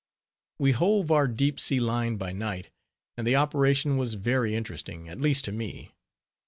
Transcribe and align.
We 0.57 0.71
"hove" 0.71 1.11
our 1.11 1.27
deep 1.27 1.59
sea 1.59 1.79
line 1.79 2.17
by 2.17 2.31
night, 2.31 2.71
and 3.15 3.27
the 3.27 3.35
operation 3.35 3.97
was 3.97 4.15
very 4.15 4.55
interesting, 4.55 5.07
at 5.07 5.21
least 5.21 5.45
to 5.45 5.51
me. 5.51 5.93